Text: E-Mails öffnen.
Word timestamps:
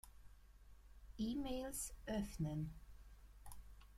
E-Mails 1.19 1.93
öffnen. 2.07 2.73